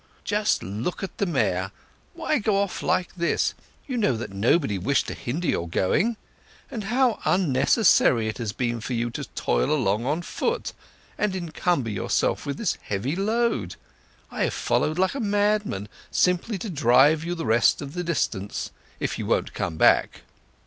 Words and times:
Just 0.23 0.63
look 0.63 1.03
at 1.03 1.19
the 1.19 1.27
mare. 1.27 1.69
Why 2.15 2.39
go 2.39 2.57
off 2.57 2.81
like 2.81 3.13
this? 3.13 3.53
You 3.85 3.97
know 3.97 4.17
that 4.17 4.33
nobody 4.33 4.79
wished 4.79 5.05
to 5.09 5.13
hinder 5.13 5.47
your 5.47 5.69
going. 5.69 6.17
And 6.71 6.85
how 6.85 7.19
unnecessary 7.23 8.27
it 8.27 8.39
has 8.39 8.51
been 8.51 8.81
for 8.81 8.93
you 8.93 9.11
to 9.11 9.25
toil 9.35 9.69
along 9.69 10.07
on 10.07 10.23
foot, 10.23 10.73
and 11.19 11.35
encumber 11.35 11.91
yourself 11.91 12.47
with 12.47 12.57
this 12.57 12.79
heavy 12.81 13.15
load! 13.15 13.75
I 14.31 14.45
have 14.45 14.55
followed 14.55 14.97
like 14.97 15.13
a 15.13 15.19
madman, 15.19 15.87
simply 16.09 16.57
to 16.57 16.69
drive 16.71 17.23
you 17.23 17.35
the 17.35 17.45
rest 17.45 17.79
of 17.79 17.93
the 17.93 18.03
distance, 18.03 18.71
if 18.99 19.19
you 19.19 19.27
won't 19.27 19.53
come 19.53 19.77
back." 19.77 20.21